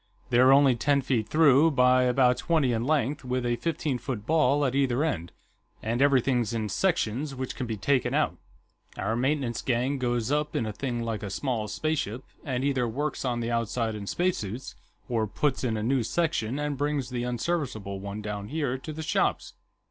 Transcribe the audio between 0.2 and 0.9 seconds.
They're only